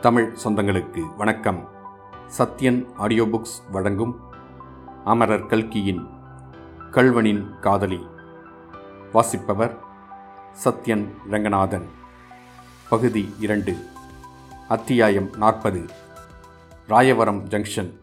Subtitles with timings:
[0.00, 1.68] தமிழ் சொந்தங்களுக்கு வணக்கம்.
[2.38, 4.20] Sathyan audio books வழங்கும்
[5.04, 6.06] அமரர் கல்கியின்
[6.90, 8.06] கல்வனின் காதலி.
[9.12, 9.78] வாசிப்பவர்
[10.64, 11.88] சத்யன் ரங்கநாதன்.
[12.88, 13.76] பகுதி இரண்டு.
[14.68, 15.84] அத்தியாயம் நாற்பது.
[16.88, 17.98] ராயவரம் ஜங்ஷன்.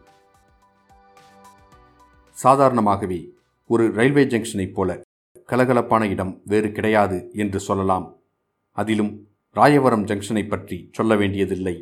[2.30, 3.28] சாதாரணமாகவே
[3.66, 5.00] ஒரு ரயில்வே ஜங்ஷனைப் போல
[5.46, 8.14] கலகலப்பான இடம் வேறு கிடையாது என்று சொல்லலாம்.
[8.72, 11.76] அதிலும் ராயவரம் ஜங்ஷனை பற்றி சொல்ல வேண்டியதில்லை.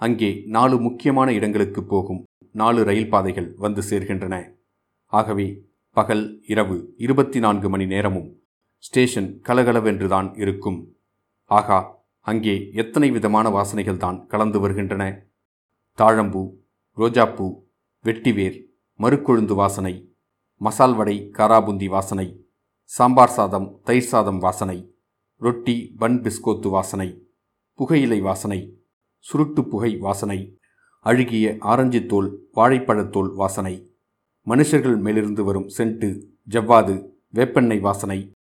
[0.00, 2.20] அங்கே நாலு முக்கியமான இடங்களுக்கு போகும்.
[2.54, 4.34] நாலு ரயில் பாதைகள் வந்து சேர்கின்றன.
[5.12, 5.46] ஆகவே
[5.96, 8.28] பகல் இரவு இருபத்தி நான்கு மணி நேரமும்
[8.84, 10.78] ஸ்டேஷன் கலகலவென்றுதான் இருக்கும்.
[11.50, 11.78] ஆகா
[12.26, 15.02] அங்கே எத்தனை விதமான வாசனைகள் தான் கலந்து வருகின்றன.
[15.98, 16.42] தாழம்பூ
[16.98, 17.48] ரோஜாப்பூ
[18.04, 18.56] வெட்டிவேர்
[19.00, 19.94] மறுக்கொழுந்து வாசனை
[20.60, 22.26] மசால் வடை காராபுந்தி வாசனை
[22.90, 24.78] சாம்பார் சாதம் தயிர் சாதம் வாசனை
[25.40, 27.28] ரொட்டி பன் பிஸ்கோத்து வாசனை
[27.74, 28.80] புகையிலை வாசனை
[29.18, 30.58] சுருட்டு புகை வாசனை
[31.00, 33.94] அழுகிய ஆரஞ்சு தோல் வாழைப்பழத்தோல் வாசனை
[34.46, 36.08] மனுஷர்கள் மேலிருந்து வரும் சென்ட்டு
[36.50, 38.32] ஜவ்வாது வேப்பெண்ணெய் வாசனை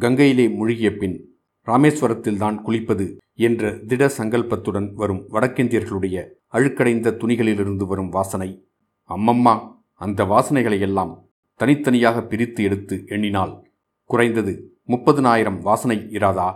[0.00, 8.68] கங்கையிலே முழுகிய பின் ராமேஸ்வரத்தில்தான் குளிப்பது என்ற திட சங்கல்பத்துடன் வரும் வடக்கிந்தியர்களுடைய அழுக்கடைந்த துணிகளிலிருந்து வரும் வாசனை.
[9.08, 13.69] அம்மம்மா அந்த வாசனைகளையெல்லாம் தனித்தனியாக பிரித்து எடுத்து எண்ணினால்
[14.10, 14.52] குறைந்தது
[14.86, 16.48] முப்பதுனாயிரம் வாசனை இராதா?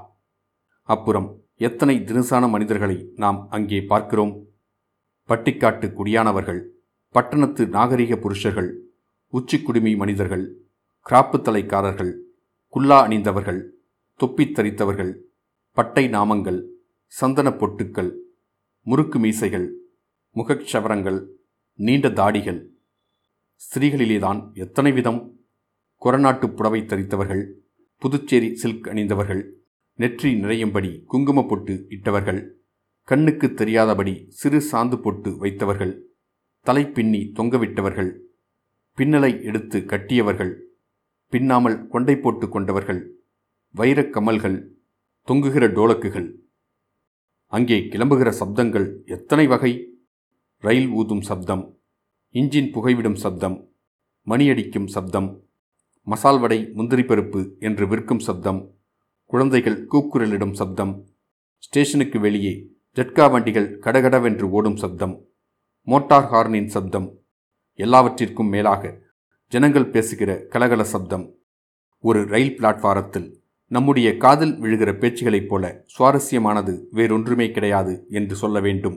[0.88, 4.32] அப்புறம் எத்தனை தினசான மனிதர்களை நாம் அங்கே பார்க்கிறோம்?
[5.28, 6.60] பட்டிக்காட்டு குடியானவர்கள்
[7.14, 8.70] பட்டணத்து நாகரிக புருஷர்கள்
[9.32, 10.44] உச்சிக்குடுமி மனிதர்கள்
[11.06, 12.12] கிராப்பு தலைக்காரர்கள்
[12.74, 13.60] குல்லா அணிந்தவர்கள்
[14.16, 15.12] தொப்பி தரித்தவர்கள்
[15.76, 16.60] பட்டை நாமங்கள்
[17.06, 18.10] சந்தன பொட்டுக்கள்
[18.86, 19.68] முறுக்கு மீசைகள்
[20.34, 21.20] முகச்சவரங்கள்
[21.74, 22.60] நீண்ட தாடிகள்.
[23.60, 25.20] ஸ்திரீகளிலேதான் எத்தனை விதம்?
[26.04, 27.52] கொரநாட்டு புடவை தரித்தவர்கள்
[27.98, 29.50] புதுச்சேரி சில்க் அணிந்தவர்கள்
[29.94, 32.56] நெற்றி நிறையும்படி குங்கும பொட்டு இட்டவர்கள்
[33.02, 36.00] கண்ணுக்கு தெரியாதபடி சிறு சாந்து பொட்டு வைத்தவர்கள்
[36.60, 38.20] தலை பின்னி தொங்கவிட்டவர்கள்
[38.98, 40.60] பின்னலை எடுத்து கட்டியவர்கள்
[41.28, 43.22] பின்னாமல் கொண்டை போட்டு கொண்டவர்கள்
[43.74, 44.72] வைரக் கமல்கள்
[45.28, 46.34] தொங்குகிற டோலக்குகள்.
[47.46, 49.96] அங்கே கிளம்புகிற சப்தங்கள் எத்தனை வகை?
[50.58, 51.78] ரயில் ஊதும் சப்தம்
[52.30, 53.70] இன்ஜின் புகைவிடும் சப்தம்
[54.26, 55.43] மணியடிக்கும் சப்தம்
[56.06, 58.60] மசால் வடை முந்திரி பருப்பு என்று விற்கும் சப்தம்
[59.30, 60.92] குழந்தைகள் கூக்குரலிடும் சப்தம்
[61.58, 62.54] ஸ்டேஷனுக்கு வெளியே
[62.96, 65.14] ஜட்கா வண்டிகள் கடகடவென்று ஓடும் சப்தம்
[65.82, 67.08] மோட்டார் ஹார்னின் சப்தம்
[67.78, 68.92] எல்லாவற்றிற்கும் மேலாக
[69.52, 71.24] ஜனங்கள் பேசுகிற கலகல சப்தம்.
[72.04, 73.26] ஒரு ரயில் பிளாட்பாரத்தில்
[73.70, 78.96] நம்முடைய காதில் விழுகிற பேச்சுகளைப் போல சுவாரஸ்யமானது வேறொன்றுமே கிடையாது என்று சொல்ல வேண்டும்.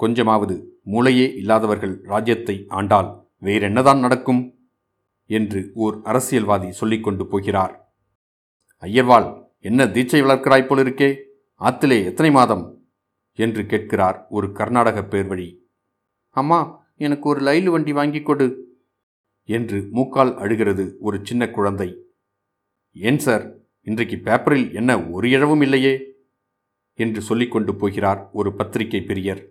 [0.00, 0.54] கொஞ்சமாவது
[0.84, 3.10] மூளையே இல்லாதவர்கள் ராஜ்யத்தை ஆண்டால்
[3.42, 4.42] வேறென்னதான் நடக்கும்?
[5.26, 7.94] என்று ஓர் அரசியல்வாதி சொல்லிக்கொண்டு போகிறார்.
[8.80, 11.22] ஐயர்வாள் என்ன தீட்சை வளர்க்கிறாய் போலிருக்கே?
[11.60, 12.86] ஆத்திலே எத்தனை மாதம்?
[13.32, 15.56] என்று கேட்கிறார் ஒரு கர்நாடக பேர்வழி.
[16.28, 18.76] அம்மா எனக்கு ஒரு லைலு வண்டி வாங்கி கொடு
[19.44, 22.02] என்று மூக்கால் அழுகிறது ஒரு சின்ன குழந்தை.
[22.92, 23.56] ஏன் சார்?
[23.82, 26.10] இன்றைக்கு பேப்பரில் என்ன ஒரு இழவும் இல்லையே?
[26.94, 29.46] என்று சொல்லிக்கொண்டு போகிறார் ஒரு பத்திரிகை பிரியர்.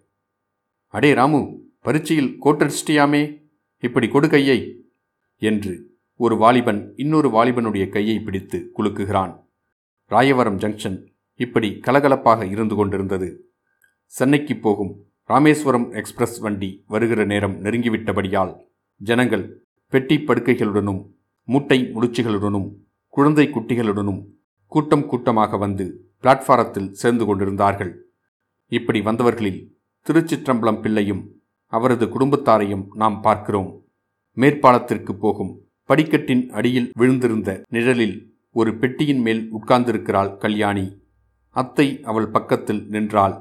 [0.87, 3.41] அடே ராமு பரீட்சையில் கோட்டடிச்சிட்டியாமே
[3.79, 4.85] இப்படி கொடு கையை.
[5.41, 5.73] என்று
[6.15, 9.33] ஒரு வாலிபன் இன்னொரு வாலிபனுடைய கையை பிடித்து குலுக்குகிறான்.
[10.09, 13.49] ராயவரம் ஜங்ஷன் இப்படி கலகலப்பாக இருந்து கொண்டிருந்தது.
[14.05, 14.93] சென்னைக்கு போகும்
[15.25, 18.53] ராமேஸ்வரம் எக்ஸ்பிரஸ் வண்டி வருகிற நேரம் நெருங்கிவிட்டபடியால்
[18.97, 21.01] ஜனங்கள் பெட்டி படுக்கைகளுடனும்
[21.43, 22.67] மூட்டை முடிச்சுகளுடனும்
[23.07, 24.21] குழந்தை குட்டிகளுடனும்
[24.67, 25.85] கூட்டம் கூட்டமாக வந்து
[26.23, 27.93] பிளாட்ஃபாரத்தில் சேர்ந்து கொண்டிருந்தார்கள்.
[28.67, 29.61] இப்படி வந்தவர்களில்
[30.05, 31.23] திருச்சிற்றம்பலம் பிள்ளையும்
[31.65, 33.80] அவரது குடும்பத்தாரையும் நாம் பார்க்கிறோம்.
[34.37, 35.51] மேற்பாலத்திற்கு போகும்
[35.89, 38.17] படிக்கட்டின் அடியில் விழுந்திருந்த நிழலில்
[38.51, 40.85] ஒரு பெட்டியின் மேல் உட்கார்ந்திருக்கிறாள் கல்யாணி.
[41.55, 43.35] அத்தை அவள் பக்கத்தில் நின்றாள்.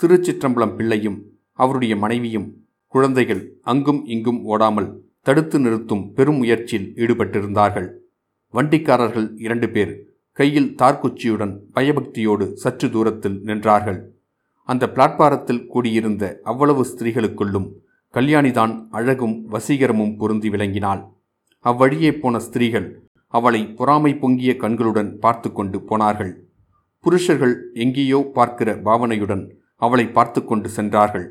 [0.00, 1.18] திருச்சிற்றம்பலம் பிள்ளையும்
[1.52, 2.48] அவருடைய மனைவியும்
[2.94, 4.88] குழந்தைகள் அங்கும் இங்கும் ஓடாமல்
[5.20, 7.88] தடுத்து நிறுத்தும் பெரும் முயற்சியில் ஈடுபட்டிருந்தார்கள்.
[8.54, 9.92] வண்டிக்காரர்கள் இரண்டு பேர்
[10.38, 14.00] கையில் தார்குச்சியுடன் பயபக்தியோடு சற்று தூரத்தில் நின்றார்கள்.
[14.68, 17.68] அந்த பிளாட்பாரத்தில் கூடியிருந்த அவ்வளவு ஸ்திரீகளுக்குள்ளும்
[18.14, 21.02] கல்யாணிதான் அழகும் வசீகரமும் பொருந்தி விளங்கினாள்.
[21.64, 22.88] அவ்வழியே போன ஸ்திரீகள்
[23.28, 26.32] அவளை பொறாமை பொங்கிய கண்களுடன் பார்த்து கொண்டு போனார்கள்.
[27.04, 29.44] புருஷர்கள் எங்கேயோ பார்க்கிற பாவனையுடன்
[29.76, 31.26] அவளை பார்த்து கொண்டு சென்றார்கள்.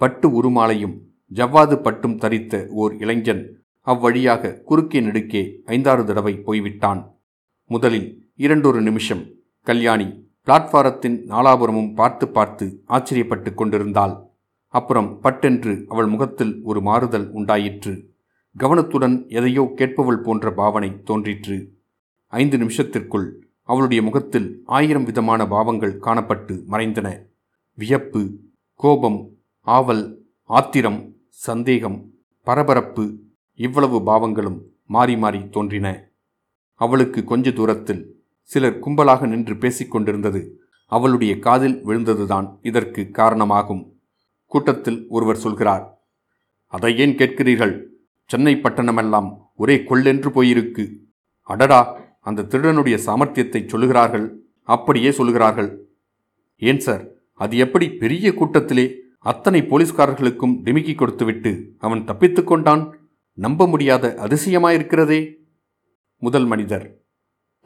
[0.00, 0.96] பட்டு உருமாலையும்
[1.32, 3.42] ஜவ்வாது பட்டும் தரித்த ஓர் இளைஞன்
[3.86, 7.00] அவ்வழியாக குறுக்கே நெடுக்கே ஐந்தாறு தடவை போய்விட்டான்.
[7.70, 9.22] முதலில் இரண்டொரு நிமிஷம்
[9.66, 10.08] கல்யாணி
[10.46, 14.14] பிளாட்பாரத்தின் நாலாபுரமும் பார்த்து பார்த்து ஆச்சரியப்பட்டு கொண்டிருந்தாள்.
[14.68, 18.10] அப்புறம் பட்டென்று அவள் முகத்தில் ஒரு மாறுதல் உண்டாயிற்று.
[18.56, 21.72] கவனத்துடன் எதையோ கேட்பவள் போன்ற பாவனை தோன்றிற்று.
[22.26, 23.32] ஐந்து நிமிஷத்திற்குள்
[23.62, 27.26] அவளுடைய முகத்தில் ஆயிரம் விதமான பாவங்கள் காணப்பட்டு மறைந்தன.
[27.74, 28.38] வியப்பு
[28.74, 29.28] கோபம்
[29.60, 32.10] ஆவல் ஆத்திரம் சந்தேகம்
[32.42, 33.18] பரபரப்பு
[33.54, 35.86] இவ்வளவு பாவங்களும் மாறி மாறி தோன்றின.
[36.74, 38.02] அவளுக்கு கொஞ்ச தூரத்தில்
[38.42, 43.97] சிலர் கும்பலாக நின்று பேசிக் கொண்டிருந்தது அவளுடைய காதில் விழுந்ததுதான் இதற்கு காரணமாகும்.
[44.52, 45.84] கூட்டத்தில் ஒருவர் சொல்கிறார்
[46.66, 47.74] அதை ஏன் கேட்கிறீர்கள்?
[48.30, 50.84] சென்னை பட்டணமெல்லாம் ஒரே கொள்ளென்று போயிருக்கு.
[51.42, 51.80] அடடா
[52.20, 54.26] அந்த திருடனுடைய சாமர்த்தியத்தை சொல்லுகிறார்கள்.
[54.62, 55.70] அப்படியே சொல்லுகிறார்கள்.
[56.56, 57.04] ஏன் சார்
[57.34, 58.86] அது எப்படி பெரிய கூட்டத்திலே
[59.18, 62.82] அத்தனை போலீஸ்காரர்களுக்கும் டிமிக்கி கொடுத்துவிட்டு அவன் தப்பித்து கொண்டான்?
[63.38, 65.20] நம்ப முடியாத அதிசயமாயிருக்கிறதே.
[66.22, 66.86] முதல் மனிதர்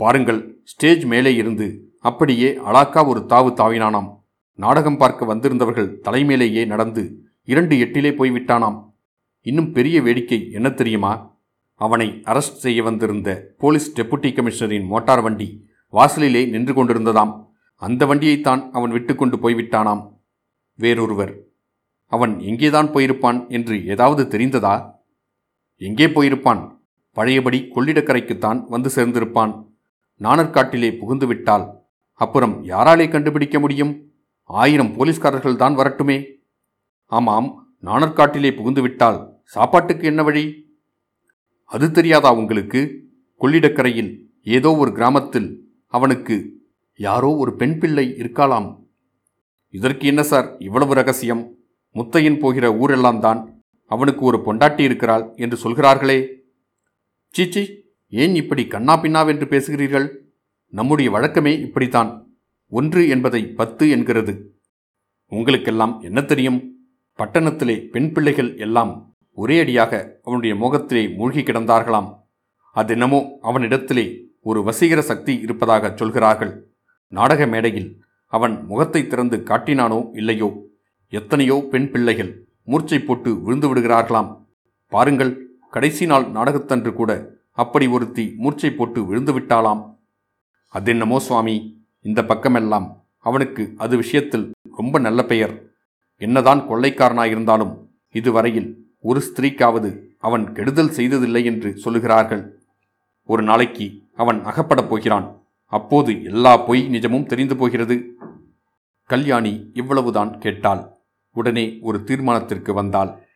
[0.01, 1.67] பாருங்கள் ஸ்டேஜ் மேலே இருந்து
[2.01, 4.11] அப்படியே அலாக்கா ஒரு தாவு தாவினானாம்.
[4.55, 8.93] நாடகம் பார்க்க வந்திருந்தவர்கள் தலைமேலேயே நடந்து இரண்டு எட்டிலே போய்விட்டானாம்.
[9.41, 11.41] இன்னும் பெரிய வேடிக்கை என்ன தெரியுமா?
[11.75, 17.47] அவனை அரெஸ்ட் செய்ய வந்திருந்த போலீஸ் டெபுட்டி கமிஷனரின் மோட்டார் வண்டி வாசலிலே நின்று கொண்டிருந்ததாம்.
[17.75, 20.03] அந்த வண்டியைத்தான் அவன் விட்டுக்கொண்டு போய்விட்டானாம்.
[20.75, 21.35] வேறொருவர்
[22.07, 24.95] அவன் எங்கேதான் போயிருப்பான் என்று ஏதாவது தெரிந்ததா?
[25.77, 26.81] எங்கே போயிருப்பான்?
[27.11, 29.53] பழையபடி கொள்ளிடக்கரைக்குத்தான் வந்து சேர்ந்திருப்பான்.
[30.21, 31.67] நாணற்காட்டிலே புகுந்துவிட்டால்
[32.13, 34.12] அப்புறம் யாராலே கண்டுபிடிக்க முடியும்?
[34.45, 36.25] ஆயிரம் போலீஸ்காரர்கள் தான் வரட்டுமே.
[37.07, 40.75] ஆமாம் நாணற்காட்டிலே புகுந்துவிட்டால் சாப்பாட்டுக்கு என்ன வழி?
[41.65, 43.11] அது தெரியாதா உங்களுக்கு?
[43.41, 46.61] கொள்ளிடக்கரையில் ஏதோ ஒரு கிராமத்தில் அவனுக்கு
[46.95, 48.87] யாரோ ஒரு பெண் பிள்ளை இருக்காளாம்.
[49.69, 51.57] இதற்கு என்ன சார் இவ்வளவு ரகசியம்?
[51.95, 56.27] முத்தையன் போகிற ஊரெல்லாம் தான் அவனுக்கு ஒரு பொண்டாட்டி இருக்கிறாள் என்று சொல்கிறார்களே.
[57.29, 60.09] சீச்சி ஏன் இப்படி கண்ணா பின்னாவென்று பேசுகிறீர்கள்?
[60.67, 62.22] நம்முடைய வழக்கமே இப்படித்தான்.
[62.79, 64.33] ஒன்று என்பதை பத்து என்கிறது.
[65.33, 66.59] உங்களுக்கெல்லாம் என்ன தெரியும்?
[67.19, 68.93] பட்டணத்திலே பெண் பிள்ளைகள் எல்லாம்
[69.33, 72.09] ஒரே அடியாக அவனுடைய முகத்திலே மூழ்கி கிடந்தார்களாம்.
[72.77, 74.05] அதென்னமோ அவனிடத்திலே
[74.41, 76.53] ஒரு வசீகர சக்தி இருப்பதாக சொல்கிறார்கள்.
[77.13, 77.91] நாடக மேடையில்
[78.33, 80.49] அவன் முகத்தை திறந்து காட்டினானோ இல்லையோ?
[81.13, 82.33] எத்தனையோ பெண் பிள்ளைகள்
[82.65, 84.31] மூர்ச்சை போட்டு விழுந்து விடுகிறார்களாம்.
[84.93, 85.33] பாருங்கள்
[85.71, 87.11] கடைசி நாள் நாடகத்தன்று கூட
[87.53, 89.83] அப்படி ஒருத்தி மூர்ச்சை போட்டு விழுந்து விட்டாளாம்.
[90.75, 91.57] அதென்னமோ சுவாமி?
[92.03, 95.65] இந்த பக்கமெல்லாம் அவனுக்கு அது விஷயத்தில் ரொம்ப நல்ல பெயர்.
[96.17, 102.51] என்னதான் கொள்ளைக்காரனாயிருந்தாலும் இதுவரையில் ஒரு ஸ்திரீக்காவது அவன் கெடுதல் செய்ததில்லை என்று சொல்லுகிறார்கள்.
[103.25, 105.43] ஒரு நாளைக்கு அவன் அகப்படப் போகிறான்.
[105.67, 108.17] அப்போது எல்லா பொய் நிஜமும் தெரிந்து போகிறது.
[109.05, 110.93] கல்யாணி இவ்வளவுதான் கேட்டாள்.
[111.33, 113.27] உடனே ஒரு தீர்மானத்திற்கு வந்தாள்.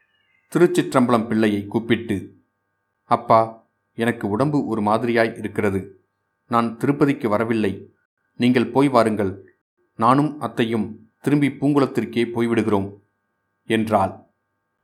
[0.54, 2.34] திருச்சிற்றம்பலம் பிள்ளையை கூப்பிட்டு
[3.04, 6.04] அப்பா எனக்கு உடம்பு ஒரு மாதிரியாய் இருக்கிறது.
[6.48, 7.90] நான் திருப்பதிக்கு வரவில்லை.
[8.36, 9.32] நீங்கள் போய் வாருங்கள்.
[9.94, 12.88] நானும் அத்தையும் திரும்பி பூங்குளத்திற்கே போய்விடுகிறோம்
[13.64, 14.12] என்றாள்.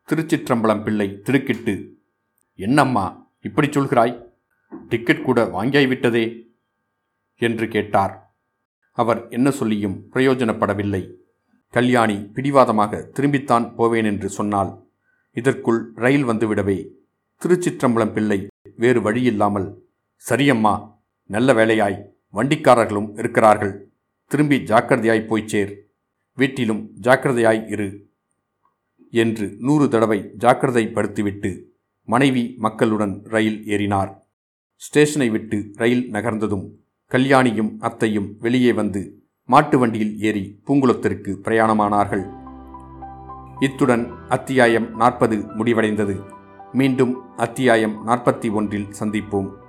[0.08, 1.74] திருச்சிற்றம்பலம் பிள்ளை திடுக்கிட்டு
[2.54, 3.04] என்னம்மா
[3.40, 4.14] இப்படி சொல்கிறாய்?
[4.88, 6.24] டிக்கெட் கூட வாங்கியாய்விட்டதே
[7.36, 8.36] என்று கேட்டார்.
[8.92, 11.02] அவர் என்ன சொல்லியும் பிரயோஜனப்படவில்லை.
[11.68, 14.72] கல்யாணி பிடிவாதமாக திரும்பித்தான் போவேன் என்று சொன்னால்
[15.30, 16.78] இதற்குள் ரயில் வந்துவிடவே.
[17.42, 18.46] திருச்சிற்றம்பலம் பிள்ளை
[18.76, 19.68] வேறு வழியில்லாமல்.
[20.30, 20.74] சரியம்மா
[21.30, 22.11] நல்ல வேலையாய்.
[22.34, 23.92] வண்டிக்காரர்களும் இருக்கிறார்கள்.
[24.26, 25.72] திரும்பி ஜாக்கிரதையாய் போய்ச்சேர்
[26.38, 28.10] வீட்டிலும் ஜாக்கிரதையாய் இரு
[29.10, 31.62] என்று நூறு தடவை ஜாக்கிரதைப்படுத்திவிட்டு
[32.04, 34.12] மனைவி மக்களுடன் ரயில் ஏறினார்.
[34.74, 36.64] ஸ்டேஷனை விட்டு ரயில் நகர்ந்ததும்
[37.10, 42.24] கல்யாணியும் அத்தையும் வெளியே வந்து மாட்டு வண்டியில் ஏறி பூங்குளத்திற்கு பிரயாணமானார்கள்.
[43.60, 46.16] இத்துடன் அத்தியாயம் நாற்பது முடிவடைந்தது.
[46.72, 49.61] மீண்டும் அத்தியாயம் நாற்பத்தி ஒன்றில் சந்திப்போம்.